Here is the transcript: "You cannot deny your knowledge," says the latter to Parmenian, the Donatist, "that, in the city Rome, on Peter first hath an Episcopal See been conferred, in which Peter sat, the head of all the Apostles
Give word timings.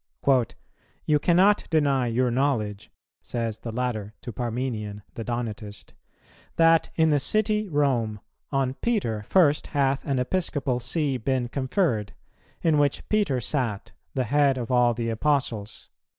"You 1.05 1.19
cannot 1.19 1.69
deny 1.69 2.07
your 2.07 2.31
knowledge," 2.31 2.89
says 3.21 3.59
the 3.59 3.71
latter 3.71 4.15
to 4.23 4.33
Parmenian, 4.33 5.03
the 5.13 5.23
Donatist, 5.23 5.93
"that, 6.55 6.89
in 6.95 7.11
the 7.11 7.19
city 7.19 7.69
Rome, 7.69 8.19
on 8.51 8.73
Peter 8.73 9.21
first 9.29 9.67
hath 9.77 10.03
an 10.03 10.17
Episcopal 10.17 10.79
See 10.79 11.17
been 11.17 11.49
conferred, 11.49 12.13
in 12.63 12.79
which 12.79 13.07
Peter 13.09 13.39
sat, 13.39 13.91
the 14.15 14.23
head 14.23 14.57
of 14.57 14.71
all 14.71 14.95
the 14.95 15.09
Apostles 15.11 15.91